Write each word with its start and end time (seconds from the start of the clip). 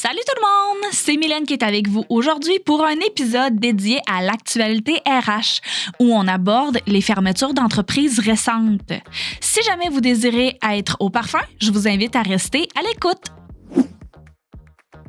Salut 0.00 0.20
tout 0.24 0.40
le 0.40 0.42
monde, 0.42 0.92
c'est 0.92 1.16
Mylène 1.16 1.44
qui 1.44 1.54
est 1.54 1.64
avec 1.64 1.88
vous 1.88 2.04
aujourd'hui 2.08 2.60
pour 2.60 2.84
un 2.84 3.00
épisode 3.04 3.56
dédié 3.56 3.98
à 4.08 4.22
l'actualité 4.22 5.02
RH 5.04 5.60
où 5.98 6.14
on 6.14 6.28
aborde 6.28 6.78
les 6.86 7.00
fermetures 7.00 7.52
d'entreprises 7.52 8.20
récentes. 8.20 8.92
Si 9.40 9.60
jamais 9.64 9.88
vous 9.88 10.00
désirez 10.00 10.56
être 10.62 10.98
au 11.00 11.10
parfum, 11.10 11.40
je 11.60 11.72
vous 11.72 11.88
invite 11.88 12.14
à 12.14 12.22
rester 12.22 12.68
à 12.78 12.82
l'écoute. 12.82 13.32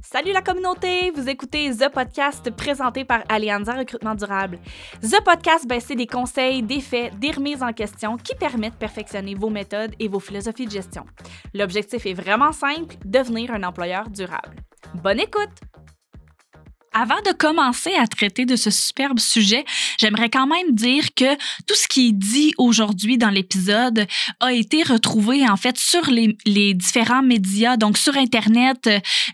Salut 0.01 0.31
la 0.31 0.41
communauté, 0.41 1.11
vous 1.11 1.29
écoutez 1.29 1.69
The 1.69 1.89
Podcast 1.93 2.49
présenté 2.49 3.05
par 3.05 3.21
Allianza 3.29 3.75
Recrutement 3.75 4.15
Durable. 4.15 4.57
The 5.03 5.23
Podcast, 5.23 5.67
ben, 5.67 5.79
c'est 5.79 5.95
des 5.95 6.07
conseils, 6.07 6.63
des 6.63 6.81
faits, 6.81 7.13
des 7.19 7.29
remises 7.29 7.61
en 7.61 7.73
question 7.73 8.17
qui 8.17 8.33
permettent 8.33 8.73
de 8.73 8.79
perfectionner 8.79 9.35
vos 9.35 9.51
méthodes 9.51 9.93
et 9.99 10.07
vos 10.07 10.19
philosophies 10.19 10.65
de 10.65 10.71
gestion. 10.71 11.05
L'objectif 11.53 12.07
est 12.07 12.15
vraiment 12.15 12.53
simple, 12.53 12.95
devenir 13.05 13.51
un 13.51 13.61
employeur 13.61 14.09
durable. 14.09 14.55
Bonne 14.95 15.19
écoute! 15.19 15.49
Avant 16.91 17.21
de 17.21 17.31
commencer 17.33 17.93
à 17.93 18.07
traiter 18.07 18.45
de 18.45 18.55
ce 18.55 18.71
superbe 18.71 19.19
sujet, 19.19 19.63
j'aimerais 19.99 20.29
quand 20.29 20.47
même 20.47 20.71
dire 20.71 21.13
que 21.15 21.35
tout 21.67 21.75
ce 21.75 21.87
qui 21.87 22.07
est 22.07 22.11
dit 22.11 22.53
aujourd'hui 22.57 23.19
dans 23.19 23.29
l'épisode 23.29 24.07
a 24.39 24.51
été 24.51 24.81
retrouvé 24.81 25.47
en 25.47 25.55
fait 25.55 25.77
sur 25.77 26.01
les, 26.09 26.73
différents 26.73 27.21
médias, 27.21 27.77
donc 27.77 27.97
sur 27.97 28.17
Internet, 28.17 28.89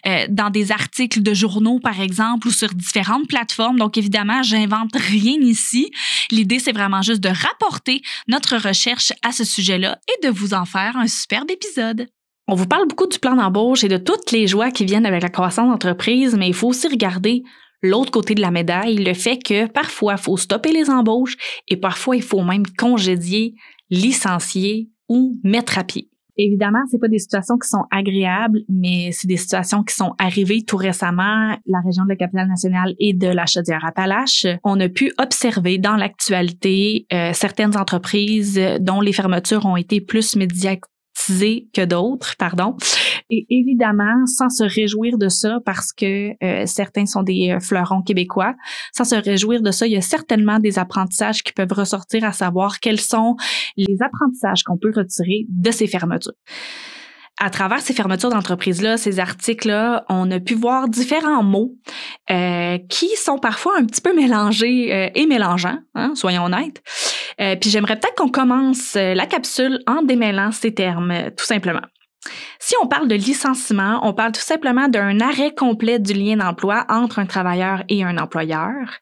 euh, 0.06 0.26
dans 0.30 0.50
des 0.50 0.74
articles 0.74 1.22
de 1.22 1.34
journaux 1.34 1.80
par 1.80 2.02
exemple, 2.02 2.50
ou 2.50 2.52
sur 2.52 2.74
différentes 2.74 3.28
plateformes. 3.30 3.78
Donc 3.78 3.98
évidemment, 3.98 4.44
j'invente 4.44 4.94
rien 4.94 5.40
ici. 5.40 5.90
L'idée, 6.32 6.60
c'est 6.60 6.74
vraiment 6.74 7.02
juste 7.02 7.22
de 7.22 7.30
rapporter 7.30 8.02
notre 8.28 8.58
recherche 8.58 9.14
à 9.24 9.32
ce 9.32 9.46
sujet-là 9.46 9.98
et 10.10 10.28
de 10.28 10.32
vous 10.32 10.54
en 10.54 10.66
faire 10.66 10.98
un 10.98 11.08
superbe 11.08 11.50
épisode. 11.50 12.08
On 12.48 12.54
vous 12.54 12.68
parle 12.68 12.88
beaucoup 12.88 13.08
du 13.08 13.18
plan 13.18 13.36
d'embauche 13.36 13.84
et 13.84 13.88
de 13.88 13.98
toutes 13.98 14.32
les 14.32 14.46
joies 14.46 14.70
qui 14.70 14.86
viennent 14.86 15.08
avec 15.08 15.24
la 15.24 15.30
croissance 15.30 15.68
d'entreprise, 15.68 16.36
mais 16.36 16.48
il 16.48 16.54
faut 16.54 16.68
aussi 16.68 16.88
regarder 16.88 17.44
l'autre 17.82 18.12
côté 18.12 18.36
de 18.36 18.42
la 18.42 18.52
médaille, 18.52 18.98
le 18.98 19.14
fait 19.16 19.38
que 19.38 19.66
parfois 19.68 20.14
il 20.14 20.22
faut 20.22 20.38
stopper 20.38 20.72
les 20.72 20.92
embauches 20.92 21.38
et 21.68 21.78
parfois 21.78 22.16
il 22.16 22.22
faut 22.22 22.44
même 22.44 22.66
congédier, 22.78 23.56
licencier 23.90 24.90
ou 25.10 25.40
mettre 25.44 25.80
à 25.80 25.84
pied. 25.84 26.10
Évidemment, 26.38 26.80
c'est 26.92 27.00
pas 27.00 27.08
des 27.08 27.18
situations 27.18 27.58
qui 27.58 27.70
sont 27.70 27.86
agréables, 27.90 28.60
mais 28.68 29.12
c'est 29.14 29.28
des 29.28 29.38
situations 29.38 29.84
qui 29.84 29.96
sont 29.96 30.14
arrivées 30.20 30.64
tout 30.68 30.76
récemment. 30.76 31.58
La 31.66 31.80
région 31.84 32.04
de 32.04 32.10
la 32.10 32.18
capitale 32.18 32.50
nationale 32.50 32.94
et 33.00 33.14
de 33.14 33.28
la 33.28 33.46
Chaudière-Appalaches, 33.46 34.46
on 34.66 34.78
a 34.82 34.90
pu 34.90 35.14
observer 35.18 35.78
dans 35.78 35.96
l'actualité 35.96 37.08
euh, 37.14 37.32
certaines 37.34 37.78
entreprises 37.78 38.60
dont 38.82 39.00
les 39.00 39.14
fermetures 39.14 39.66
ont 39.66 39.78
été 39.78 40.02
plus 40.02 40.36
médiatisées 40.36 40.82
que 41.74 41.86
d'autres, 41.86 42.36
pardon. 42.38 42.76
Et 43.30 43.46
évidemment, 43.50 44.26
sans 44.26 44.50
se 44.50 44.64
réjouir 44.64 45.18
de 45.18 45.30
ça, 45.30 45.60
parce 45.66 45.92
que 45.92 46.32
euh, 46.44 46.66
certains 46.66 47.06
sont 47.06 47.24
des 47.24 47.52
euh, 47.52 47.60
fleurons 47.60 48.02
québécois, 48.02 48.54
sans 48.94 49.06
se 49.06 49.16
réjouir 49.16 49.62
de 49.62 49.72
ça, 49.72 49.88
il 49.88 49.94
y 49.94 49.98
a 49.98 50.02
certainement 50.02 50.60
des 50.60 50.78
apprentissages 50.78 51.44
qui 51.44 51.54
peuvent 51.54 51.72
ressortir, 51.72 52.24
à 52.24 52.32
savoir 52.32 52.80
quels 52.80 53.00
sont 53.00 53.36
les 53.78 53.98
apprentissages 54.02 54.64
qu'on 54.64 54.78
peut 54.78 54.92
retirer 54.96 55.46
de 55.50 55.72
ces 55.72 55.88
fermetures 55.88 56.34
à 57.38 57.50
travers 57.50 57.82
ces 57.82 57.94
fermetures 57.94 58.30
d'entreprises-là, 58.30 58.96
ces 58.96 59.20
articles-là, 59.20 60.06
on 60.08 60.32
a 60.32 60.40
pu 60.40 60.54
voir 60.54 60.88
différents 60.88 61.44
mots 61.44 61.76
euh, 62.32 62.78
qui 62.88 63.10
sont 63.18 63.40
parfois 63.40 63.74
un 63.78 63.84
petit 63.84 64.00
peu 64.00 64.16
mélangés 64.16 65.12
et 65.14 65.26
mélangeants, 65.26 65.80
hein, 65.96 66.14
soyons 66.16 66.46
honnêtes. 66.46 66.82
Euh, 67.42 67.56
puis 67.56 67.70
j'aimerais 67.70 68.00
peut-être 68.00 68.16
qu'on 68.16 68.30
commence 68.30 68.96
euh, 68.96 69.14
la 69.14 69.26
capsule 69.26 69.80
en 69.88 70.02
démêlant 70.02 70.52
ces 70.52 70.74
termes, 70.74 71.32
tout 71.38 71.46
simplement. 71.46 71.82
Si 72.60 72.74
on 72.82 72.88
parle 72.88 73.08
de 73.08 73.16
licenciement, 73.16 74.00
on 74.04 74.14
parle 74.14 74.32
tout 74.32 74.42
simplement 74.42 74.88
d'un 74.88 75.20
arrêt 75.20 75.54
complet 75.54 76.00
du 76.00 76.14
lien 76.14 76.38
d'emploi 76.38 76.86
entre 76.90 77.20
un 77.20 77.26
travailleur 77.26 77.84
et 77.90 78.04
un 78.04 78.18
employeur. 78.18 79.00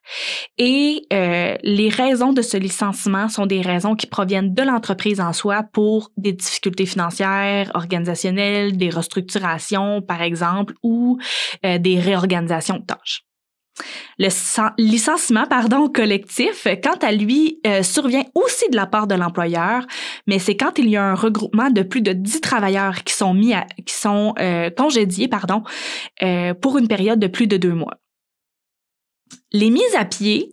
Et 0.58 1.06
euh, 1.12 1.56
les 1.62 1.88
raisons 1.88 2.32
de 2.32 2.42
ce 2.42 2.56
licenciement 2.56 3.28
sont 3.28 3.46
des 3.46 3.60
raisons 3.60 3.94
qui 3.94 4.06
proviennent 4.06 4.54
de 4.54 4.62
l'entreprise 4.62 5.20
en 5.20 5.32
soi 5.32 5.62
pour 5.72 6.10
des 6.16 6.32
difficultés 6.32 6.86
financières, 6.86 7.70
organisationnelles, 7.74 8.76
des 8.76 8.90
restructurations, 8.90 10.02
par 10.02 10.22
exemple, 10.22 10.74
ou 10.82 11.18
euh, 11.64 11.78
des 11.78 11.98
réorganisations 11.98 12.78
de 12.78 12.84
tâches. 12.84 13.24
Le 14.18 14.28
licenciement 14.78 15.46
pardon, 15.46 15.88
collectif, 15.88 16.66
quant 16.82 16.98
à 17.02 17.12
lui, 17.12 17.60
euh, 17.66 17.82
survient 17.82 18.24
aussi 18.34 18.68
de 18.70 18.76
la 18.76 18.86
part 18.86 19.06
de 19.06 19.14
l'employeur, 19.14 19.84
mais 20.26 20.38
c'est 20.38 20.56
quand 20.56 20.78
il 20.78 20.88
y 20.88 20.96
a 20.96 21.02
un 21.02 21.14
regroupement 21.14 21.70
de 21.70 21.82
plus 21.82 22.00
de 22.00 22.12
10 22.12 22.40
travailleurs 22.40 23.02
qui 23.02 23.14
sont 23.14 23.34
mis 23.34 23.54
euh, 23.54 24.70
congédiés 24.70 25.28
euh, 26.22 26.54
pour 26.54 26.78
une 26.78 26.88
période 26.88 27.18
de 27.18 27.26
plus 27.26 27.46
de 27.46 27.56
deux 27.56 27.72
mois. 27.72 27.98
Les 29.52 29.70
mises 29.70 29.94
à 29.98 30.04
pied, 30.04 30.52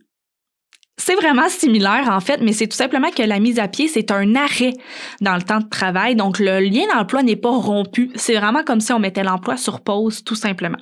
c'est 0.98 1.16
vraiment 1.16 1.50
similaire 1.50 2.10
en 2.10 2.20
fait, 2.20 2.42
mais 2.42 2.54
c'est 2.54 2.68
tout 2.68 2.78
simplement 2.78 3.12
que 3.12 3.24
la 3.24 3.40
mise 3.40 3.60
à 3.60 3.68
pied, 3.68 3.88
c'est 3.88 4.12
un 4.12 4.36
arrêt 4.36 4.74
dans 5.20 5.36
le 5.36 5.42
temps 5.42 5.60
de 5.60 5.70
travail. 5.70 6.16
Donc 6.16 6.40
le 6.40 6.60
lien 6.60 6.86
d'emploi 6.94 7.24
n'est 7.24 7.36
pas 7.36 7.50
rompu. 7.50 8.12
C'est 8.16 8.36
vraiment 8.36 8.64
comme 8.64 8.82
si 8.82 8.94
on 8.94 9.00
mettait 9.00 9.24
l'emploi 9.24 9.58
sur 9.58 9.82
pause, 9.82 10.24
tout 10.24 10.36
simplement 10.36 10.78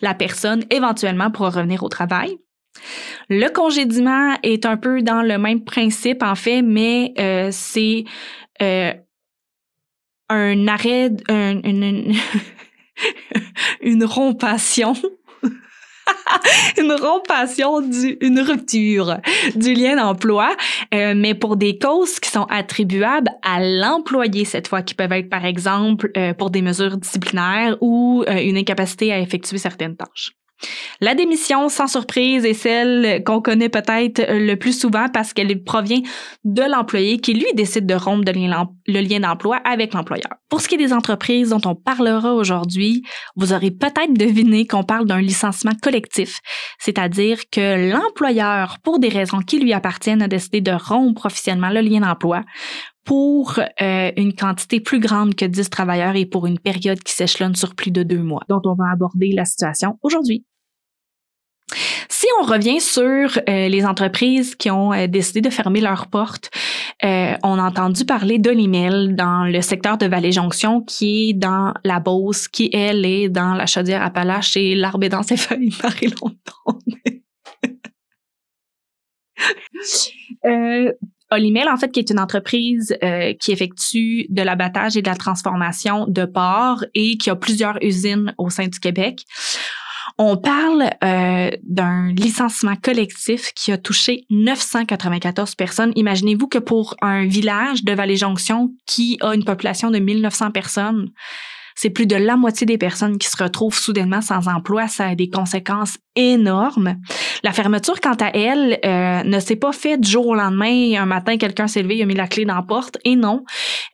la 0.00 0.14
personne 0.14 0.64
éventuellement 0.70 1.30
pourra 1.30 1.50
revenir 1.50 1.82
au 1.82 1.88
travail. 1.88 2.38
Le 3.28 3.48
congédiement 3.48 4.36
est 4.42 4.64
un 4.66 4.76
peu 4.76 5.02
dans 5.02 5.22
le 5.22 5.38
même 5.38 5.64
principe 5.64 6.22
en 6.22 6.34
fait, 6.34 6.62
mais 6.62 7.12
euh, 7.18 7.48
c'est 7.50 8.04
euh, 8.62 8.92
un 10.28 10.68
arrêt, 10.68 11.10
une, 11.28 12.14
une 13.80 14.04
rompation 14.04 14.94
une 16.78 16.92
rompation, 16.92 17.80
du, 17.80 18.16
une 18.20 18.40
rupture 18.40 19.18
du 19.54 19.74
lien 19.74 19.96
d'emploi, 19.96 20.54
euh, 20.94 21.14
mais 21.16 21.34
pour 21.34 21.56
des 21.56 21.78
causes 21.78 22.20
qui 22.20 22.30
sont 22.30 22.44
attribuables 22.44 23.30
à 23.42 23.60
l'employé 23.60 24.44
cette 24.44 24.68
fois, 24.68 24.82
qui 24.82 24.94
peuvent 24.94 25.12
être 25.12 25.28
par 25.28 25.44
exemple 25.44 26.10
euh, 26.16 26.34
pour 26.34 26.50
des 26.50 26.62
mesures 26.62 26.96
disciplinaires 26.96 27.76
ou 27.80 28.24
euh, 28.28 28.40
une 28.40 28.56
incapacité 28.56 29.12
à 29.12 29.18
effectuer 29.18 29.58
certaines 29.58 29.96
tâches. 29.96 30.32
La 31.00 31.14
démission, 31.14 31.68
sans 31.68 31.86
surprise, 31.86 32.44
est 32.44 32.54
celle 32.54 33.22
qu'on 33.24 33.40
connaît 33.40 33.68
peut-être 33.68 34.20
le 34.28 34.54
plus 34.56 34.78
souvent 34.78 35.08
parce 35.12 35.32
qu'elle 35.32 35.62
provient 35.62 36.00
de 36.44 36.62
l'employé 36.62 37.18
qui, 37.18 37.34
lui, 37.34 37.46
décide 37.54 37.86
de 37.86 37.94
rompre 37.94 38.32
le 38.32 39.00
lien 39.00 39.20
d'emploi 39.20 39.56
avec 39.64 39.94
l'employeur. 39.94 40.30
Pour 40.48 40.60
ce 40.60 40.68
qui 40.68 40.74
est 40.74 40.78
des 40.78 40.92
entreprises 40.92 41.50
dont 41.50 41.60
on 41.64 41.74
parlera 41.74 42.34
aujourd'hui, 42.34 43.02
vous 43.36 43.52
aurez 43.52 43.70
peut-être 43.70 44.14
deviné 44.14 44.66
qu'on 44.66 44.82
parle 44.82 45.06
d'un 45.06 45.20
licenciement 45.20 45.74
collectif, 45.80 46.40
c'est-à-dire 46.78 47.38
que 47.52 47.92
l'employeur, 47.92 48.78
pour 48.82 48.98
des 48.98 49.08
raisons 49.08 49.40
qui 49.40 49.60
lui 49.60 49.72
appartiennent, 49.72 50.22
a 50.22 50.28
décidé 50.28 50.60
de 50.60 50.72
rompre 50.72 51.26
officiellement 51.26 51.70
le 51.70 51.80
lien 51.80 52.00
d'emploi 52.00 52.42
pour 53.08 53.58
euh, 53.58 54.12
une 54.18 54.34
quantité 54.34 54.80
plus 54.80 55.00
grande 55.00 55.34
que 55.34 55.46
10 55.46 55.70
travailleurs 55.70 56.14
et 56.14 56.26
pour 56.26 56.46
une 56.46 56.58
période 56.58 57.02
qui 57.02 57.14
s'échelonne 57.14 57.56
sur 57.56 57.74
plus 57.74 57.90
de 57.90 58.02
deux 58.02 58.22
mois, 58.22 58.42
dont 58.50 58.60
on 58.66 58.74
va 58.74 58.90
aborder 58.92 59.32
la 59.32 59.46
situation 59.46 59.98
aujourd'hui. 60.02 60.44
Si 62.10 62.26
on 62.38 62.44
revient 62.44 62.82
sur 62.82 63.38
euh, 63.48 63.68
les 63.68 63.86
entreprises 63.86 64.54
qui 64.56 64.70
ont 64.70 64.92
euh, 64.92 65.06
décidé 65.06 65.40
de 65.40 65.48
fermer 65.48 65.80
leurs 65.80 66.08
portes, 66.08 66.50
on 67.02 67.58
a 67.58 67.62
entendu 67.62 68.04
parler 68.04 68.38
d'Olimel 68.38 69.16
dans 69.16 69.44
le 69.44 69.62
secteur 69.62 69.96
de 69.96 70.06
Vallée-Jonction 70.06 70.82
qui 70.82 71.30
est 71.30 71.32
dans 71.32 71.72
la 71.84 72.00
Beauce, 72.00 72.48
qui 72.48 72.68
elle 72.74 73.06
est 73.06 73.30
dans 73.30 73.54
la 73.54 73.64
Chaudière-Appalaches 73.64 74.58
et 74.58 74.74
l'arbre 74.74 75.08
dans 75.08 75.22
ses 75.22 75.36
feuilles, 75.38 75.72
Marie 75.82 76.08
longtemps. 76.08 76.78
euh, 80.44 80.92
Olimel, 81.30 81.68
en 81.68 81.76
fait, 81.76 81.90
qui 81.92 82.00
est 82.00 82.10
une 82.10 82.20
entreprise 82.20 82.96
euh, 83.02 83.34
qui 83.34 83.52
effectue 83.52 84.26
de 84.30 84.42
l'abattage 84.42 84.96
et 84.96 85.02
de 85.02 85.08
la 85.08 85.16
transformation 85.16 86.06
de 86.06 86.24
porcs 86.24 86.84
et 86.94 87.18
qui 87.18 87.30
a 87.30 87.36
plusieurs 87.36 87.78
usines 87.82 88.34
au 88.38 88.50
sein 88.50 88.66
du 88.66 88.80
Québec. 88.80 89.24
On 90.16 90.36
parle 90.36 90.90
euh, 91.04 91.50
d'un 91.62 92.12
licenciement 92.12 92.76
collectif 92.76 93.52
qui 93.54 93.70
a 93.70 93.78
touché 93.78 94.24
994 94.30 95.54
personnes. 95.54 95.92
Imaginez-vous 95.94 96.48
que 96.48 96.58
pour 96.58 96.96
un 97.02 97.26
village 97.26 97.84
de 97.84 97.92
Vallée-Jonction 97.92 98.72
qui 98.86 99.18
a 99.20 99.34
une 99.34 99.44
population 99.44 99.90
de 99.90 99.98
1900 99.98 100.50
personnes, 100.50 101.10
c'est 101.80 101.90
plus 101.90 102.08
de 102.08 102.16
la 102.16 102.36
moitié 102.36 102.66
des 102.66 102.76
personnes 102.76 103.18
qui 103.18 103.28
se 103.28 103.40
retrouvent 103.40 103.78
soudainement 103.78 104.20
sans 104.20 104.48
emploi. 104.48 104.88
Ça 104.88 105.06
a 105.06 105.14
des 105.14 105.30
conséquences 105.30 105.96
énormes. 106.16 106.96
La 107.44 107.52
fermeture, 107.52 108.00
quant 108.00 108.16
à 108.20 108.30
elle, 108.34 108.80
euh, 108.84 109.22
ne 109.22 109.38
s'est 109.38 109.54
pas 109.54 109.70
faite 109.70 110.00
du 110.00 110.10
jour 110.10 110.26
au 110.26 110.34
lendemain. 110.34 111.00
Un 111.00 111.06
matin, 111.06 111.36
quelqu'un 111.36 111.68
s'est 111.68 111.84
levé, 111.84 111.98
il 111.98 112.02
a 112.02 112.06
mis 112.06 112.16
la 112.16 112.26
clé 112.26 112.44
dans 112.44 112.56
la 112.56 112.62
porte. 112.62 112.98
Et 113.04 113.14
non, 113.14 113.44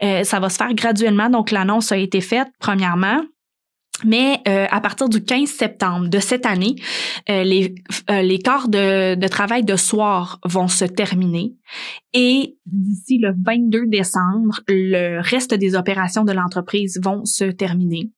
euh, 0.02 0.24
ça 0.24 0.40
va 0.40 0.48
se 0.48 0.56
faire 0.56 0.72
graduellement. 0.72 1.28
Donc, 1.28 1.50
l'annonce 1.50 1.92
a 1.92 1.98
été 1.98 2.22
faite, 2.22 2.48
premièrement. 2.58 3.20
Mais 4.02 4.40
euh, 4.48 4.66
à 4.70 4.80
partir 4.80 5.08
du 5.08 5.22
15 5.22 5.48
septembre 5.48 6.08
de 6.08 6.18
cette 6.18 6.46
année, 6.46 6.74
euh, 7.30 7.44
les, 7.44 7.74
euh, 8.10 8.22
les 8.22 8.38
quarts 8.38 8.68
de, 8.68 9.14
de, 9.14 9.28
travail 9.28 9.64
de 9.64 9.76
soir 9.76 10.40
vont 10.44 10.66
se 10.66 10.84
terminer 10.84 11.54
et 12.12 12.56
d'ici 12.66 13.18
le 13.18 13.32
22 13.44 13.86
décembre, 13.86 14.60
le 14.66 15.20
reste 15.20 15.54
des 15.54 15.76
opérations 15.76 16.24
de 16.24 16.32
l'entreprise 16.32 17.00
vont 17.02 17.24
se 17.24 17.44
terminer. 17.44 18.10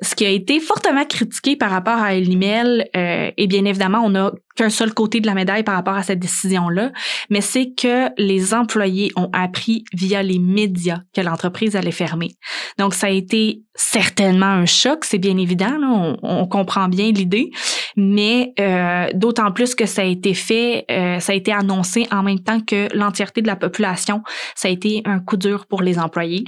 Ce 0.00 0.14
qui 0.14 0.26
a 0.26 0.30
été 0.30 0.60
fortement 0.60 1.04
critiqué 1.04 1.56
par 1.56 1.70
rapport 1.70 1.98
à 1.98 2.14
Elimel, 2.14 2.88
euh, 2.96 3.30
et 3.36 3.46
bien 3.46 3.64
évidemment, 3.64 4.02
on 4.04 4.10
n'a 4.10 4.32
qu'un 4.56 4.70
seul 4.70 4.92
côté 4.92 5.20
de 5.20 5.26
la 5.26 5.34
médaille 5.34 5.62
par 5.62 5.74
rapport 5.74 5.94
à 5.94 6.02
cette 6.02 6.18
décision-là, 6.18 6.92
mais 7.30 7.40
c'est 7.40 7.72
que 7.74 8.08
les 8.18 8.54
employés 8.54 9.10
ont 9.16 9.28
appris 9.32 9.84
via 9.92 10.22
les 10.22 10.38
médias 10.38 11.00
que 11.14 11.20
l'entreprise 11.20 11.76
allait 11.76 11.90
fermer. 11.90 12.32
Donc, 12.78 12.94
ça 12.94 13.06
a 13.06 13.10
été 13.10 13.62
certainement 13.74 14.46
un 14.46 14.66
choc, 14.66 15.04
c'est 15.04 15.18
bien 15.18 15.36
évident, 15.36 15.76
on, 15.82 16.16
on, 16.22 16.46
comprend 16.46 16.88
bien 16.88 17.10
l'idée, 17.12 17.50
mais 17.96 18.54
euh, 18.58 19.08
d'autant 19.14 19.52
plus 19.52 19.74
que 19.74 19.84
ça 19.84 20.02
a 20.02 20.04
été 20.04 20.32
fait, 20.32 20.86
euh, 20.90 21.20
ça 21.20 21.32
a 21.32 21.34
été 21.34 21.52
annoncé 21.52 22.06
en 22.10 22.22
même 22.22 22.40
temps 22.40 22.60
que 22.60 22.88
l'entièreté 22.96 23.42
de 23.42 23.46
la 23.46 23.56
population, 23.56 24.22
ça 24.54 24.68
a 24.68 24.70
été 24.70 25.02
un 25.04 25.20
coup 25.20 25.36
dur 25.36 25.66
pour 25.66 25.82
les 25.82 25.98
employés. 25.98 26.44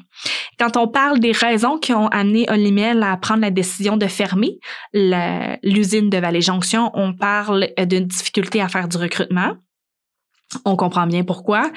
Quand 0.58 0.76
on 0.76 0.88
parle 0.88 1.20
des 1.20 1.32
raisons 1.32 1.78
qui 1.78 1.92
ont 1.92 2.08
amené 2.08 2.46
Olimel 2.50 3.02
à 3.02 3.16
prendre 3.16 3.42
la 3.42 3.50
décision 3.50 3.96
de 3.96 4.06
fermer 4.06 4.58
l'usine 4.92 6.10
de 6.10 6.18
Vallée-Jonction, 6.18 6.90
on 6.94 7.14
parle 7.14 7.68
de 7.78 7.98
difficulté 8.00 8.60
à 8.60 8.68
faire 8.68 8.88
du 8.88 8.96
recrutement. 8.96 9.54
On 10.64 10.76
comprend 10.76 11.06
bien 11.06 11.24
pourquoi. 11.24 11.70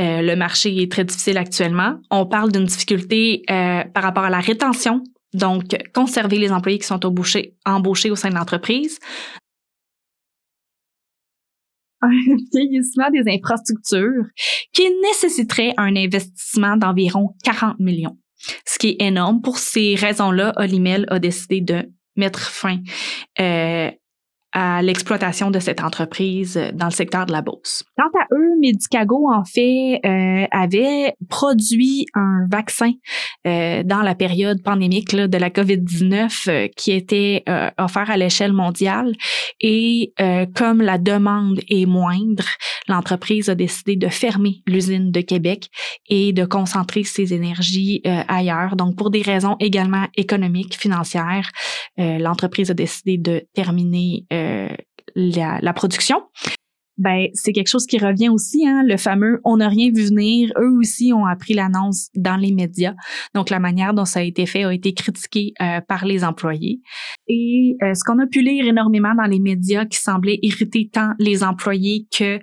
Euh, 0.00 0.22
le 0.22 0.36
marché 0.36 0.80
est 0.80 0.90
très 0.90 1.04
difficile 1.04 1.38
actuellement. 1.38 1.98
On 2.10 2.24
parle 2.26 2.52
d'une 2.52 2.64
difficulté 2.64 3.42
euh, 3.50 3.82
par 3.84 4.02
rapport 4.04 4.24
à 4.24 4.30
la 4.30 4.38
rétention, 4.38 5.02
donc 5.34 5.76
conserver 5.92 6.38
les 6.38 6.52
employés 6.52 6.78
qui 6.78 6.86
sont 6.86 7.04
embauchés, 7.04 7.56
embauchés 7.66 8.10
au 8.10 8.16
sein 8.16 8.30
de 8.30 8.36
l'entreprise. 8.36 8.98
Un 12.02 12.10
vieillissement 12.52 13.10
des 13.10 13.22
infrastructures 13.28 14.24
qui 14.72 14.88
nécessiterait 15.02 15.72
un 15.76 15.94
investissement 15.94 16.76
d'environ 16.76 17.28
40 17.44 17.78
millions, 17.78 18.18
ce 18.66 18.78
qui 18.78 18.90
est 18.90 19.02
énorme. 19.02 19.40
Pour 19.40 19.58
ces 19.58 19.94
raisons-là, 19.94 20.52
Olimel 20.56 21.06
a 21.08 21.18
décidé 21.18 21.60
de 21.60 21.90
mettre 22.16 22.50
fin 22.50 22.78
euh, 23.40 23.90
à 24.52 24.82
l'exploitation 24.82 25.50
de 25.50 25.58
cette 25.58 25.82
entreprise 25.82 26.60
dans 26.74 26.86
le 26.86 26.92
secteur 26.92 27.26
de 27.26 27.32
la 27.32 27.40
Beauce. 27.40 27.84
Quant 27.96 28.18
à 28.20 28.26
eux, 28.34 28.60
Medicago, 28.60 29.28
en 29.32 29.44
fait, 29.44 30.00
euh, 30.04 30.46
avait 30.50 31.14
produit 31.28 32.06
un 32.14 32.44
vaccin 32.50 32.92
euh, 33.46 33.82
dans 33.82 34.02
la 34.02 34.14
période 34.14 34.62
pandémique 34.62 35.12
là, 35.12 35.26
de 35.26 35.38
la 35.38 35.48
COVID-19 35.48 36.50
euh, 36.50 36.68
qui 36.76 36.92
était 36.92 37.42
euh, 37.48 37.70
offert 37.78 38.10
à 38.10 38.16
l'échelle 38.16 38.52
mondiale. 38.52 39.14
Et 39.60 40.12
euh, 40.20 40.46
comme 40.54 40.82
la 40.82 40.98
demande 40.98 41.60
est 41.68 41.86
moindre, 41.86 42.44
l'entreprise 42.88 43.48
a 43.48 43.54
décidé 43.54 43.96
de 43.96 44.08
fermer 44.08 44.62
l'usine 44.66 45.10
de 45.10 45.20
Québec 45.20 45.68
et 46.08 46.32
de 46.32 46.44
concentrer 46.44 47.04
ses 47.04 47.32
énergies 47.32 48.02
ailleurs. 48.28 48.76
Donc, 48.76 48.96
pour 48.96 49.10
des 49.10 49.22
raisons 49.22 49.56
également 49.60 50.06
économiques, 50.16 50.76
financières, 50.76 51.50
l'entreprise 51.96 52.70
a 52.70 52.74
décidé 52.74 53.18
de 53.18 53.42
terminer 53.54 54.26
euh, 54.32 54.41
la, 55.14 55.58
la, 55.60 55.72
production 55.72 56.22
ben 56.98 57.28
c'est 57.32 57.52
quelque 57.52 57.68
chose 57.68 57.86
qui 57.86 57.98
revient 57.98 58.28
aussi, 58.28 58.66
hein, 58.66 58.82
le 58.86 58.96
fameux 58.96 59.40
on 59.44 59.56
n'a 59.56 59.68
rien 59.68 59.90
vu 59.94 60.04
venir. 60.04 60.52
Eux 60.58 60.76
aussi 60.78 61.12
ont 61.12 61.24
appris 61.24 61.54
l'annonce 61.54 62.08
dans 62.14 62.36
les 62.36 62.52
médias. 62.52 62.94
Donc 63.34 63.50
la 63.50 63.58
manière 63.58 63.94
dont 63.94 64.04
ça 64.04 64.20
a 64.20 64.22
été 64.22 64.46
fait 64.46 64.64
a 64.64 64.72
été 64.72 64.92
critiquée 64.92 65.52
euh, 65.60 65.80
par 65.80 66.04
les 66.04 66.24
employés. 66.24 66.80
Et 67.28 67.76
euh, 67.82 67.94
ce 67.94 68.04
qu'on 68.04 68.18
a 68.18 68.26
pu 68.26 68.42
lire 68.42 68.66
énormément 68.66 69.14
dans 69.14 69.28
les 69.28 69.40
médias 69.40 69.86
qui 69.86 69.98
semblait 69.98 70.38
irriter 70.42 70.90
tant 70.92 71.12
les 71.18 71.42
employés 71.42 72.06
que 72.16 72.38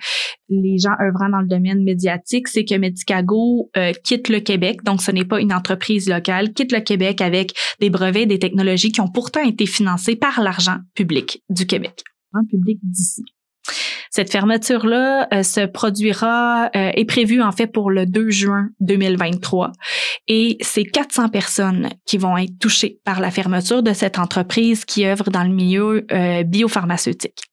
les 0.50 0.78
gens 0.80 0.96
œuvrant 1.02 1.30
dans 1.30 1.42
le 1.42 1.48
domaine 1.48 1.84
médiatique, 1.84 2.48
c'est 2.48 2.66
que 2.66 2.76
Medicago 2.76 3.70
euh, 3.78 3.92
quitte 4.04 4.30
le 4.30 4.40
Québec, 4.40 4.84
donc 4.84 5.02
ce 5.02 5.12
n'est 5.12 5.26
pas 5.26 5.40
une 5.40 5.54
entreprise 5.54 6.10
locale, 6.10 6.54
quitte 6.54 6.72
le 6.72 6.80
Québec 6.80 7.22
avec 7.22 7.54
des 7.80 7.90
brevets, 7.90 8.26
des 8.26 8.40
technologies 8.40 8.92
qui 8.92 9.02
ont 9.02 9.12
pourtant 9.12 9.44
été 9.44 9.66
financées 9.66 10.16
par 10.16 10.42
l'argent 10.42 10.78
public 10.96 11.44
du 11.50 11.68
Québec, 11.68 12.04
un 12.34 12.44
public 12.46 12.80
d'ici. 12.82 13.24
Cette 14.10 14.32
fermeture-là 14.32 15.28
euh, 15.34 15.44
se 15.44 15.66
produira, 15.66 16.70
euh, 16.76 16.92
est 16.94 17.06
prévue 17.06 17.42
en 17.42 17.52
fait 17.52 17.68
pour 17.68 17.92
le 17.92 18.06
2 18.06 18.30
juin 18.30 18.70
2023 18.80 19.72
et 20.28 20.58
c'est 20.62 20.84
400 20.84 21.30
personnes 21.30 21.90
qui 22.06 22.18
vont 22.18 22.38
être 22.38 22.58
touchées 22.60 23.00
par 23.04 23.20
la 23.20 23.32
fermeture 23.32 23.84
de 23.84 23.94
cette 23.94 24.18
entreprise 24.18 24.86
qui 24.86 25.06
œuvre 25.06 25.30
dans 25.30 25.44
le 25.44 25.50
milieu 25.50 26.06
euh, 26.12 26.44
biopharmaceutique. 26.44 27.44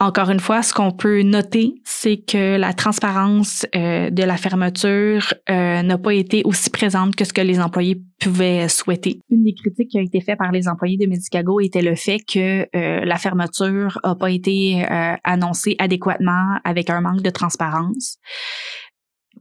Encore 0.00 0.30
une 0.30 0.40
fois, 0.40 0.62
ce 0.62 0.74
qu'on 0.74 0.90
peut 0.90 1.22
noter, 1.22 1.74
c'est 1.84 2.16
que 2.16 2.56
la 2.56 2.72
transparence 2.72 3.64
euh, 3.76 4.10
de 4.10 4.24
la 4.24 4.36
fermeture 4.36 5.32
euh, 5.48 5.82
n'a 5.82 5.98
pas 5.98 6.12
été 6.12 6.42
aussi 6.44 6.68
présente 6.70 7.14
que 7.14 7.24
ce 7.24 7.32
que 7.32 7.40
les 7.40 7.60
employés 7.60 8.02
pouvaient 8.18 8.68
souhaiter. 8.68 9.20
Une 9.30 9.44
des 9.44 9.54
critiques 9.54 9.90
qui 9.90 9.98
a 9.98 10.02
été 10.02 10.20
faite 10.20 10.38
par 10.38 10.50
les 10.50 10.66
employés 10.66 10.96
de 10.96 11.06
Medicago 11.06 11.60
était 11.60 11.82
le 11.82 11.94
fait 11.94 12.18
que 12.18 12.62
euh, 12.74 13.04
la 13.04 13.18
fermeture 13.18 14.00
n'a 14.02 14.16
pas 14.16 14.32
été 14.32 14.84
annoncée 15.22 15.76
adéquatement 15.78 16.58
avec 16.64 16.90
un 16.90 17.00
manque 17.00 17.22
de 17.22 17.30
transparence. 17.30 18.16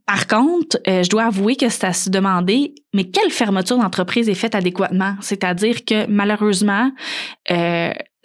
Par 0.05 0.27
contre, 0.27 0.77
je 0.85 1.09
dois 1.09 1.25
avouer 1.25 1.55
que 1.55 1.69
c'est 1.69 1.85
à 1.85 1.93
se 1.93 2.09
demander, 2.09 2.75
mais 2.93 3.05
quelle 3.05 3.31
fermeture 3.31 3.77
d'entreprise 3.77 4.27
est 4.27 4.33
faite 4.33 4.53
adéquatement? 4.53 5.15
C'est-à-dire 5.21 5.85
que 5.85 6.07
malheureusement, 6.07 6.91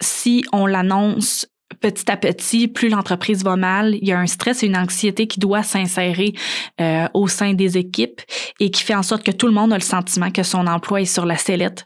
si 0.01 0.43
on 0.51 0.65
l'annonce 0.65 1.47
petit 1.79 2.11
à 2.11 2.17
petit, 2.17 2.67
plus 2.67 2.89
l'entreprise 2.89 3.43
va 3.43 3.55
mal, 3.55 3.95
il 3.95 4.07
y 4.07 4.11
a 4.11 4.19
un 4.19 4.27
stress 4.27 4.63
et 4.63 4.67
une 4.67 4.77
anxiété 4.77 5.27
qui 5.27 5.39
doit 5.39 5.63
s'insérer 5.63 6.33
euh, 6.81 7.07
au 7.13 7.27
sein 7.27 7.53
des 7.53 7.77
équipes 7.77 8.21
et 8.59 8.71
qui 8.71 8.83
fait 8.83 8.95
en 8.95 9.03
sorte 9.03 9.23
que 9.23 9.31
tout 9.31 9.47
le 9.47 9.53
monde 9.53 9.73
a 9.73 9.77
le 9.77 9.81
sentiment 9.81 10.31
que 10.31 10.43
son 10.43 10.67
emploi 10.67 11.01
est 11.01 11.05
sur 11.05 11.25
la 11.25 11.37
sellette. 11.37 11.85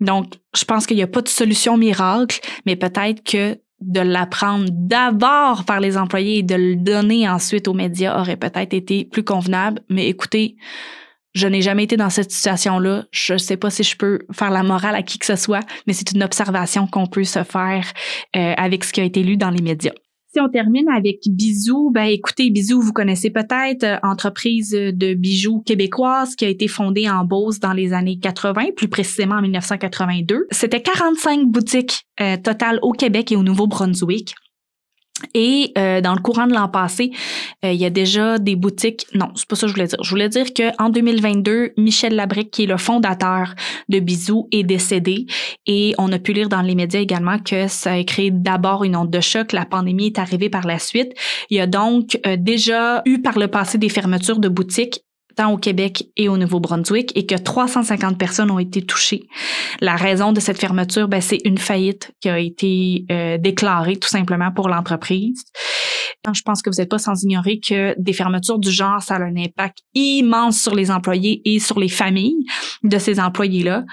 Donc, 0.00 0.34
je 0.56 0.64
pense 0.64 0.86
qu'il 0.86 0.96
n'y 0.96 1.02
a 1.02 1.08
pas 1.08 1.22
de 1.22 1.28
solution 1.28 1.76
miracle, 1.76 2.40
mais 2.66 2.76
peut-être 2.76 3.22
que 3.22 3.58
de 3.80 4.00
l'apprendre 4.00 4.66
d'abord 4.70 5.64
par 5.64 5.80
les 5.80 5.98
employés 5.98 6.38
et 6.38 6.42
de 6.42 6.54
le 6.54 6.76
donner 6.76 7.28
ensuite 7.28 7.68
aux 7.68 7.74
médias 7.74 8.18
aurait 8.18 8.36
peut-être 8.36 8.72
été 8.72 9.04
plus 9.04 9.24
convenable. 9.24 9.82
Mais 9.90 10.08
écoutez, 10.08 10.56
je 11.34 11.48
n'ai 11.48 11.62
jamais 11.62 11.84
été 11.84 11.96
dans 11.96 12.10
cette 12.10 12.30
situation-là. 12.30 13.04
Je 13.10 13.34
ne 13.34 13.38
sais 13.38 13.56
pas 13.56 13.70
si 13.70 13.82
je 13.82 13.96
peux 13.96 14.20
faire 14.32 14.50
la 14.50 14.62
morale 14.62 14.94
à 14.94 15.02
qui 15.02 15.18
que 15.18 15.26
ce 15.26 15.36
soit, 15.36 15.64
mais 15.86 15.92
c'est 15.92 16.12
une 16.12 16.22
observation 16.22 16.86
qu'on 16.86 17.06
peut 17.06 17.24
se 17.24 17.42
faire 17.42 17.92
euh, 18.36 18.54
avec 18.56 18.84
ce 18.84 18.92
qui 18.92 19.00
a 19.00 19.04
été 19.04 19.22
lu 19.22 19.36
dans 19.36 19.50
les 19.50 19.62
médias. 19.62 19.92
Si 20.32 20.40
on 20.40 20.48
termine 20.48 20.88
avec 20.88 21.20
Bisou, 21.28 21.92
ben 21.92 22.06
écoutez, 22.06 22.50
Bisou, 22.50 22.80
vous 22.80 22.92
connaissez 22.92 23.30
peut-être, 23.30 23.84
euh, 23.84 23.98
entreprise 24.02 24.70
de 24.70 25.14
bijoux 25.14 25.60
québécoise 25.60 26.34
qui 26.34 26.44
a 26.44 26.48
été 26.48 26.66
fondée 26.66 27.08
en 27.08 27.24
Beauce 27.24 27.60
dans 27.60 27.72
les 27.72 27.92
années 27.92 28.18
80, 28.18 28.72
plus 28.76 28.88
précisément 28.88 29.36
en 29.36 29.42
1982. 29.42 30.46
C'était 30.50 30.82
45 30.82 31.46
boutiques 31.46 32.04
euh, 32.20 32.36
totales 32.36 32.80
au 32.82 32.90
Québec 32.90 33.30
et 33.30 33.36
au 33.36 33.44
Nouveau-Brunswick. 33.44 34.34
Et 35.32 35.72
euh, 35.78 36.00
dans 36.00 36.14
le 36.14 36.20
courant 36.20 36.46
de 36.46 36.54
l'an 36.54 36.68
passé, 36.68 37.12
euh, 37.64 37.72
il 37.72 37.80
y 37.80 37.84
a 37.84 37.90
déjà 37.90 38.38
des 38.38 38.56
boutiques. 38.56 39.06
Non, 39.14 39.28
c'est 39.36 39.48
pas 39.48 39.54
ça 39.54 39.66
que 39.66 39.68
je 39.68 39.74
voulais 39.74 39.86
dire. 39.86 39.98
Je 40.02 40.10
voulais 40.10 40.28
dire 40.28 40.46
qu'en 40.52 40.88
2022, 40.88 41.72
Michel 41.76 42.16
Labrique, 42.16 42.50
qui 42.50 42.64
est 42.64 42.66
le 42.66 42.76
fondateur 42.76 43.54
de 43.88 44.00
Bisous, 44.00 44.48
est 44.50 44.64
décédé. 44.64 45.26
Et 45.66 45.94
on 45.98 46.10
a 46.12 46.18
pu 46.18 46.32
lire 46.32 46.48
dans 46.48 46.62
les 46.62 46.74
médias 46.74 47.00
également 47.00 47.38
que 47.38 47.68
ça 47.68 47.92
a 47.92 48.04
créé 48.04 48.30
d'abord 48.32 48.84
une 48.84 48.96
onde 48.96 49.10
de 49.10 49.20
choc. 49.20 49.52
La 49.52 49.64
pandémie 49.64 50.06
est 50.06 50.18
arrivée 50.18 50.50
par 50.50 50.66
la 50.66 50.78
suite. 50.78 51.12
Il 51.48 51.56
y 51.56 51.60
a 51.60 51.66
donc 51.66 52.18
euh, 52.26 52.36
déjà 52.36 53.02
eu 53.04 53.22
par 53.22 53.38
le 53.38 53.48
passé 53.48 53.78
des 53.78 53.88
fermetures 53.88 54.40
de 54.40 54.48
boutiques 54.48 55.04
tant 55.36 55.52
au 55.52 55.56
Québec 55.56 56.08
et 56.16 56.28
au 56.28 56.36
Nouveau-Brunswick, 56.36 57.12
et 57.16 57.26
que 57.26 57.34
350 57.34 58.18
personnes 58.18 58.50
ont 58.50 58.58
été 58.58 58.82
touchées. 58.82 59.28
La 59.80 59.96
raison 59.96 60.32
de 60.32 60.40
cette 60.40 60.58
fermeture, 60.58 61.08
ben, 61.08 61.20
c'est 61.20 61.40
une 61.44 61.58
faillite 61.58 62.12
qui 62.20 62.28
a 62.28 62.38
été 62.38 63.04
euh, 63.10 63.38
déclarée 63.38 63.96
tout 63.96 64.08
simplement 64.08 64.50
pour 64.50 64.68
l'entreprise. 64.68 65.44
Je 66.32 66.42
pense 66.42 66.62
que 66.62 66.70
vous 66.70 66.76
n'êtes 66.76 66.88
pas 66.88 66.98
sans 66.98 67.22
ignorer 67.22 67.60
que 67.60 67.94
des 67.98 68.12
fermetures 68.12 68.58
du 68.58 68.70
genre, 68.70 69.02
ça 69.02 69.16
a 69.16 69.22
un 69.22 69.36
impact 69.36 69.78
immense 69.94 70.60
sur 70.60 70.74
les 70.74 70.90
employés 70.90 71.42
et 71.44 71.58
sur 71.58 71.78
les 71.78 71.88
familles 71.88 72.46
de 72.82 72.98
ces 72.98 73.20
employés-là 73.20 73.84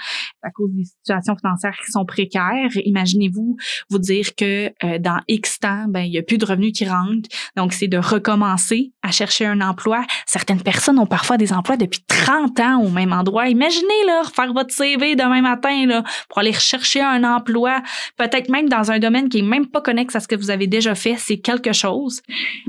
à 0.42 0.50
cause 0.50 0.70
des 0.72 0.84
situations 0.84 1.36
financières 1.36 1.76
qui 1.84 1.90
sont 1.92 2.04
précaires. 2.04 2.70
Imaginez-vous 2.74 3.56
vous 3.90 3.98
dire 3.98 4.34
que 4.34 4.72
euh, 4.84 4.98
dans 4.98 5.20
X 5.28 5.58
temps, 5.60 5.86
ben 5.88 6.00
il 6.00 6.12
y 6.12 6.18
a 6.18 6.22
plus 6.22 6.38
de 6.38 6.44
revenus 6.44 6.72
qui 6.72 6.84
rentrent. 6.84 7.28
Donc 7.56 7.72
c'est 7.72 7.88
de 7.88 7.98
recommencer 7.98 8.92
à 9.02 9.10
chercher 9.10 9.46
un 9.46 9.60
emploi. 9.60 10.04
Certaines 10.26 10.62
personnes 10.62 10.98
ont 10.98 11.06
parfois 11.06 11.36
des 11.36 11.52
emplois 11.52 11.76
depuis 11.76 12.02
30 12.06 12.60
ans 12.60 12.82
au 12.82 12.88
même 12.88 13.12
endroit. 13.12 13.48
Imaginez 13.48 14.04
là 14.06 14.22
faire 14.34 14.52
votre 14.52 14.72
CV 14.72 15.16
demain 15.16 15.42
matin 15.42 15.86
là 15.86 16.02
pour 16.28 16.38
aller 16.38 16.50
rechercher 16.50 17.00
un 17.00 17.24
emploi, 17.24 17.82
peut-être 18.16 18.48
même 18.48 18.68
dans 18.68 18.90
un 18.90 18.98
domaine 18.98 19.28
qui 19.28 19.38
est 19.38 19.42
même 19.42 19.66
pas 19.66 19.80
connexe 19.80 20.16
à 20.16 20.20
ce 20.20 20.28
que 20.28 20.36
vous 20.36 20.50
avez 20.50 20.66
déjà 20.66 20.94
fait, 20.94 21.16
c'est 21.18 21.38
quelque 21.38 21.72
chose. 21.72 22.21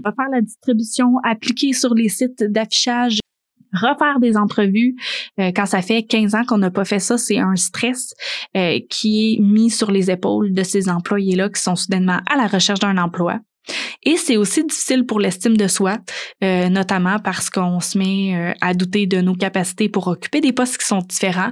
Va 0.04 0.12
faire 0.12 0.30
la 0.32 0.42
distribution, 0.42 1.18
appliquer 1.24 1.74
sur 1.74 1.94
les 1.94 2.10
sites 2.10 2.44
d'affichage 2.44 3.20
refaire 3.74 4.20
des 4.20 4.38
entrevues 4.38 4.96
euh, 5.40 5.52
quand 5.56 5.66
ça 5.66 5.82
fait 5.82 6.04
15 6.04 6.36
ans 6.36 6.44
qu'on 6.46 6.60
n'a 6.60 6.72
pas 6.72 6.86
fait 6.86 7.00
ça, 7.00 7.18
c'est 7.18 7.40
un 7.40 7.56
stress 7.56 8.14
euh, 8.56 8.80
qui 8.90 9.34
est 9.34 9.42
mis 9.42 9.70
sur 9.70 9.92
les 9.92 10.12
épaules 10.12 10.54
de 10.54 10.64
ces 10.64 10.90
employés-là 10.90 11.50
qui 11.50 11.62
sont 11.62 11.76
soudainement 11.76 12.20
à 12.32 12.38
la 12.38 12.48
recherche 12.48 12.80
d'un 12.80 12.98
emploi. 12.98 13.40
Et 14.06 14.18
c'est 14.18 14.38
aussi 14.38 14.64
difficile 14.64 15.06
pour 15.06 15.20
l'estime 15.20 15.56
de 15.56 15.68
soi, 15.68 15.98
euh, 16.44 16.70
notamment 16.70 17.20
parce 17.20 17.50
qu'on 17.50 17.80
se 17.80 17.98
met 17.98 18.36
euh, 18.36 18.54
à 18.62 18.74
douter 18.74 19.08
de 19.08 19.22
nos 19.22 19.36
capacités 19.36 19.88
pour 19.88 20.08
occuper 20.08 20.42
des 20.42 20.52
postes 20.52 20.78
qui 20.78 20.86
sont 20.86 21.00
différents, 21.00 21.52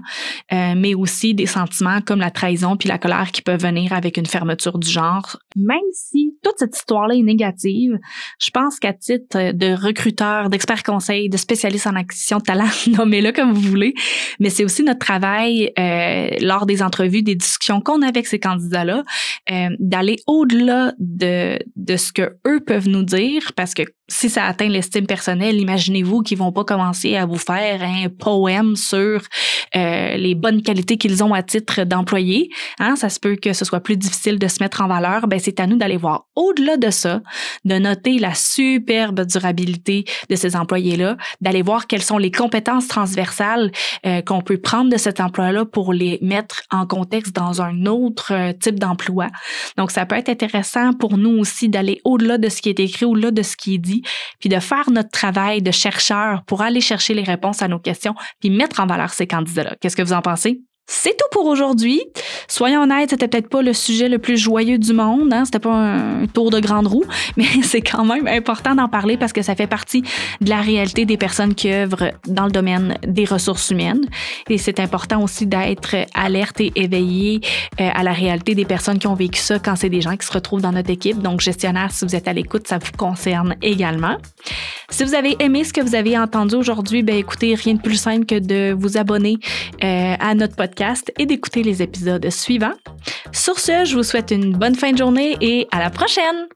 euh, 0.51 0.74
mais 0.75 0.94
aussi 0.94 1.34
des 1.34 1.46
sentiments 1.46 2.01
comme 2.01 2.20
la 2.20 2.32
trahison 2.32 2.75
puis 2.75 2.89
la 2.89 2.98
colère 2.98 3.32
qui 3.32 3.41
peuvent 3.41 3.62
venir 3.62 3.94
avec 3.94 4.18
une 4.18 4.25
fermeture 4.25 4.77
du 4.80 4.89
genre. 4.89 5.38
Même 5.56 5.77
si 5.94 6.36
toute 6.44 6.56
cette 6.58 6.75
histoire-là 6.75 7.15
est 7.15 7.24
négative, 7.24 7.98
je 8.39 8.50
pense 8.50 8.80
qu'à 8.80 8.94
titre 8.94 9.53
de 9.53 9.74
recruteur, 9.74 10.50
d'expert 10.50 10.84
conseil, 10.84 11.30
de 11.30 11.38
spécialiste 11.38 11.88
en 11.88 11.96
acquisition 11.96 12.39
de 12.39 12.44
talent, 12.44 12.70
nommez-le 12.88 13.32
comme 13.32 13.53
vous 13.53 13.62
voulez, 13.62 13.94
mais 14.39 14.50
c'est 14.50 14.65
aussi 14.65 14.84
notre 14.84 15.00
travail 15.00 15.72
lors 16.41 16.65
des 16.65 16.84
entrevues, 16.84 17.24
des 17.24 17.36
discussions 17.36 17.82
qu'on 17.82 18.01
a 18.01 18.08
avec 18.08 18.27
ces 18.27 18.39
candidats-là, 18.39 19.03
d'aller 19.80 20.18
au-delà 20.27 20.94
de, 21.00 21.60
de 21.75 21.98
ce 22.01 22.12
que 22.12 22.38
eux 22.48 22.60
peuvent 22.60 22.89
nous 22.89 23.03
dire, 23.03 23.53
parce 23.55 23.74
que 23.74 23.84
si 24.12 24.30
ça 24.30 24.46
atteint 24.46 24.68
l'estime 24.68 25.08
personnelle, 25.08 25.60
imaginez-vous 25.60 26.22
qu'ils 26.22 26.38
vont 26.38 26.51
pas 26.51 26.65
commencer 26.65 27.15
à 27.15 27.25
vous 27.25 27.38
faire 27.38 27.82
un 27.82 28.10
poème 28.10 28.75
sur 28.75 29.22
euh, 29.75 30.18
les 30.18 30.36
bonnes 30.36 30.62
qualités 30.62 30.98
qu'ils 30.98 31.24
ont 31.24 31.34
à 31.34 31.41
titre 31.41 31.86
d'employé. 31.86 32.50
Hein, 32.80 32.96
ça 32.98 33.10
se 33.10 33.20
peut 33.20 33.38
que 33.38 33.53
ce 33.53 33.63
soit 33.63 33.80
plus 33.80 33.96
difficile 33.96 34.38
de 34.38 34.48
se 34.48 34.62
mettre 34.62 34.82
en 34.82 34.88
valeur. 34.88 35.27
Ben 35.27 35.39
c'est 35.39 35.60
à 35.62 35.68
nous 35.68 35.77
d'aller 35.77 35.96
voir 35.96 36.25
au-delà 36.36 36.75
de 36.75 36.89
ça, 36.89 37.22
de 37.63 37.75
noter 37.75 38.20
la 38.20 38.34
superbe 38.34 39.25
durabilité 39.25 40.03
de 40.30 40.36
ces 40.36 40.58
employés-là, 40.58 41.15
d'aller 41.39 41.62
voir 41.62 41.88
quelles 41.88 42.03
sont 42.03 42.18
les 42.18 42.32
compétences 42.32 42.89
transversales 42.89 43.72
euh, 44.06 44.22
qu'on 44.22 44.41
peut 44.41 44.58
prendre 44.58 44.91
de 44.91 44.98
cet 44.98 45.22
emploi-là 45.22 45.63
pour 45.63 45.94
les 45.94 46.20
mettre 46.22 46.63
en 46.70 46.86
contexte 46.86 47.34
dans 47.34 47.62
un 47.62 47.86
autre 47.86 48.34
euh, 48.34 48.51
type 48.51 48.77
d'emploi. 48.77 49.27
Donc 49.77 49.91
ça 49.91 50.06
peut 50.06 50.15
être 50.15 50.30
intéressant 50.30 50.91
pour 50.91 51.18
nous 51.18 51.39
aussi 51.39 51.70
d'aller 51.70 52.01
au-delà 52.03 52.38
de 52.38 52.50
ce 52.50 52.62
qui 52.62 52.68
est 52.68 52.80
écrit, 52.82 53.06
au-delà 53.06 53.32
de 53.32 53.41
ce 53.41 53.56
qui 53.56 53.75
est 53.75 53.77
dit 53.77 54.00
puis 54.39 54.50
de 54.50 54.60
faire 54.60 54.89
notre 54.91 55.10
travail 55.10 55.62
de 55.62 55.72
chercheur 55.72 56.43
pour 56.46 56.62
aller 56.62 56.81
chercher 56.81 57.13
les 57.13 57.24
réponses 57.24 57.62
à 57.62 57.67
nos 57.67 57.79
questions, 57.79 58.15
puis 58.39 58.50
mettre 58.50 58.79
en 58.79 58.86
valeur 58.86 59.12
ces 59.12 59.27
candidats-là. 59.27 59.75
Qu'est-ce 59.79 59.96
que 59.96 60.01
vous 60.01 60.13
en 60.13 60.22
pensez? 60.22 60.62
C'est 60.88 61.11
tout 61.11 61.27
pour 61.31 61.45
aujourd'hui. 61.45 62.01
Soyons 62.47 62.83
honnêtes, 62.83 63.11
c'était 63.11 63.27
peut-être 63.27 63.50
pas 63.50 63.61
le 63.61 63.73
sujet 63.73 64.09
le 64.09 64.19
plus 64.19 64.38
joyeux 64.38 64.77
du 64.77 64.93
monde, 64.93 65.31
hein? 65.33 65.45
c'était 65.45 65.59
pas 65.59 65.73
un 65.73 66.27
tour 66.27 66.51
de 66.51 66.59
grande 66.59 66.88
roue, 66.88 67.05
mais 67.38 67.45
c'est 67.63 67.81
quand 67.81 68.03
même 68.03 68.27
important 68.27 68.75
d'en 68.75 68.89
parler 68.89 69.15
parce 69.15 69.31
que 69.31 69.41
ça 69.41 69.55
fait 69.55 69.67
partie 69.67 70.01
de 70.41 70.50
la 70.50 70.59
réalité 70.59 71.05
des 71.05 71.17
personnes 71.17 71.55
qui 71.55 71.71
œuvrent 71.71 72.11
dans 72.27 72.45
le 72.45 72.51
domaine 72.51 72.97
des 73.07 73.25
ressources 73.25 73.69
humaines. 73.69 74.05
Et 74.50 74.57
c'est 74.57 74.79
important 74.79 75.23
aussi 75.23 75.47
d'être 75.47 75.95
alerte 76.13 76.59
et 76.59 76.71
éveillé 76.75 77.39
euh, 77.79 77.89
à 77.93 78.03
la 78.03 78.11
réalité 78.11 78.53
des 78.53 78.65
personnes 78.65 79.00
qui 79.00 79.07
ont 79.07 79.15
vécu 79.15 79.39
ça 79.39 79.59
quand 79.59 79.75
c'est 79.75 79.89
des 79.89 80.01
gens 80.01 80.17
qui 80.17 80.27
se 80.27 80.33
retrouvent 80.33 80.61
dans 80.61 80.73
notre 80.73 80.89
équipe. 80.89 81.19
Donc, 81.19 81.41
gestionnaire, 81.41 81.91
si 81.91 82.05
vous 82.05 82.15
êtes 82.15 82.27
à 82.27 82.33
l'écoute, 82.33 82.67
ça 82.67 82.79
vous 82.79 82.91
concerne 82.97 83.55
également. 83.61 84.17
Si 84.89 85.05
vous 85.05 85.15
avez 85.15 85.38
aimé 85.39 85.63
ce 85.63 85.71
que 85.71 85.79
vous 85.79 85.95
avez 85.95 86.17
entendu 86.17 86.55
aujourd'hui, 86.55 87.01
ben 87.01 87.15
écoutez, 87.15 87.55
rien 87.55 87.75
de 87.75 87.81
plus 87.81 87.95
simple 87.95 88.25
que 88.25 88.38
de 88.38 88.75
vous 88.77 88.97
abonner 88.97 89.38
euh, 89.83 90.15
à 90.19 90.35
notre 90.35 90.55
et 91.18 91.25
d'écouter 91.25 91.63
les 91.63 91.82
épisodes 91.82 92.30
suivants. 92.30 92.74
Sur 93.32 93.60
ce, 93.60 93.86
je 93.86 93.96
vous 93.96 94.04
souhaite 94.04 94.32
une 94.32 94.54
bonne 94.54 94.75
fin 94.75 94.92
de 94.92 94.98
journée 94.98 95.38
et 95.42 95.68
à 95.72 95.80
la 95.80 95.90
prochaine! 95.90 96.48